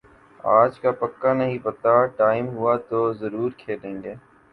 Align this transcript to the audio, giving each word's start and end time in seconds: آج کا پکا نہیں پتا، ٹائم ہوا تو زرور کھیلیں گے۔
آج 0.51 0.79
کا 0.79 0.91
پکا 0.91 1.33
نہیں 1.33 1.57
پتا، 1.63 1.93
ٹائم 2.17 2.47
ہوا 2.47 2.75
تو 2.89 3.11
زرور 3.13 3.51
کھیلیں 3.57 4.01
گے۔ 4.03 4.15